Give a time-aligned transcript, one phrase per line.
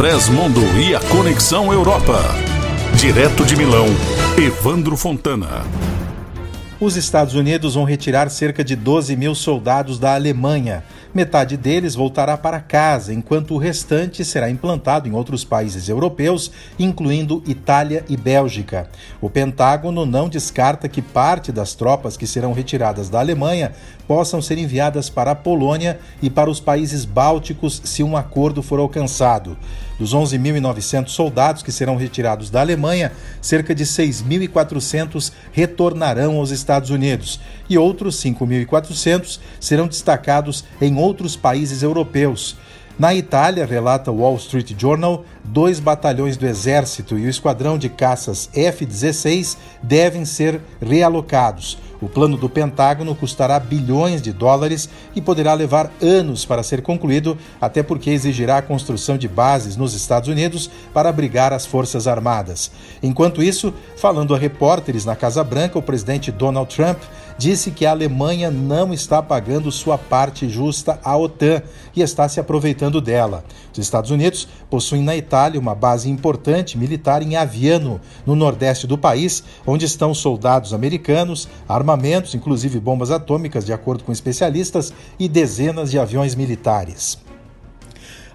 [0.00, 2.22] Express Mundo e a Conexão Europa.
[2.96, 3.84] Direto de Milão,
[4.38, 5.62] Evandro Fontana.
[6.80, 10.82] Os Estados Unidos vão retirar cerca de 12 mil soldados da Alemanha.
[11.12, 17.42] Metade deles voltará para casa, enquanto o restante será implantado em outros países europeus, incluindo
[17.46, 18.88] Itália e Bélgica.
[19.20, 23.72] O Pentágono não descarta que parte das tropas que serão retiradas da Alemanha
[24.08, 28.78] possam ser enviadas para a Polônia e para os países bálticos se um acordo for
[28.78, 29.58] alcançado.
[30.00, 37.38] Dos 11.900 soldados que serão retirados da Alemanha, cerca de 6.400 retornarão aos Estados Unidos
[37.68, 42.56] e outros 5.400 serão destacados em outros países europeus.
[42.98, 47.90] Na Itália, relata o Wall Street Journal, dois batalhões do Exército e o esquadrão de
[47.90, 51.76] caças F-16 devem ser realocados.
[52.00, 57.36] O plano do Pentágono custará bilhões de dólares e poderá levar anos para ser concluído,
[57.60, 62.70] até porque exigirá a construção de bases nos Estados Unidos para abrigar as Forças Armadas.
[63.02, 66.98] Enquanto isso, falando a repórteres na Casa Branca, o presidente Donald Trump
[67.36, 71.62] disse que a Alemanha não está pagando sua parte justa à OTAN
[71.96, 73.42] e está se aproveitando dela.
[73.72, 78.98] Os Estados Unidos possuem na Itália uma base importante militar em Aviano, no nordeste do
[78.98, 81.48] país, onde estão soldados americanos,
[81.90, 87.18] armamentos, inclusive bombas atômicas, de acordo com especialistas, e dezenas de aviões militares.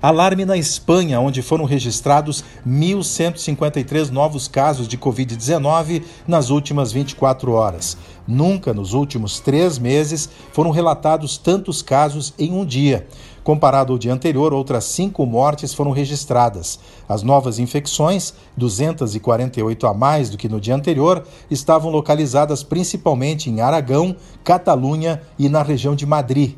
[0.02, 7.98] Alarme na Espanha, onde foram registrados 1.153 novos casos de Covid-19 nas últimas 24 horas.
[8.28, 13.08] Nunca nos últimos três meses foram relatados tantos casos em um dia.
[13.44, 16.80] Comparado ao dia anterior, outras cinco mortes foram registradas.
[17.08, 23.62] As novas infecções, 248 a mais do que no dia anterior, estavam localizadas principalmente em
[23.62, 26.56] Aragão, Catalunha e na região de Madrid.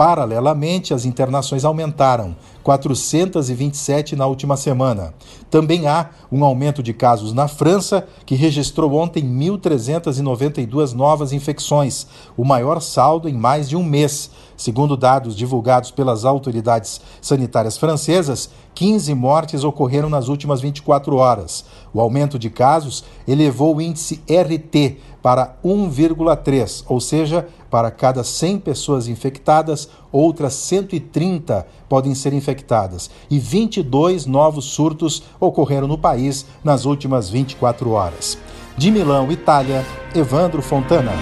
[0.00, 5.14] Paralelamente, as internações aumentaram, 427 na última semana.
[5.50, 12.06] Também há um aumento de casos na França, que registrou ontem 1.392 novas infecções,
[12.36, 14.30] o maior saldo em mais de um mês.
[14.56, 21.64] Segundo dados divulgados pelas autoridades sanitárias francesas, 15 mortes ocorreram nas últimas 24 horas.
[21.92, 28.58] O aumento de casos elevou o índice RT para 1,3, ou seja, para cada 100
[28.60, 33.10] pessoas infectadas, outras 130 podem ser infectadas.
[33.30, 38.36] E 22 novos surtos ocorreram no país nas últimas 24 horas.
[38.76, 39.84] De Milão, Itália,
[40.14, 41.12] Evandro Fontana.